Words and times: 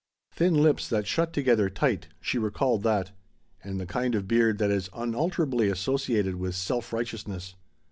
"Thin 0.33 0.55
lips 0.55 0.89
that 0.89 1.05
shut 1.05 1.31
together 1.31 1.69
tight" 1.69 2.07
she 2.19 2.39
recalled 2.39 2.81
that. 2.81 3.11
And 3.63 3.79
the 3.79 3.85
kind 3.85 4.15
of 4.15 4.27
beard 4.27 4.57
that 4.57 4.71
is 4.71 4.89
unalterably 4.95 5.69
associated 5.69 6.37
with 6.37 6.55
self 6.55 6.91
righteousness. 6.91 7.53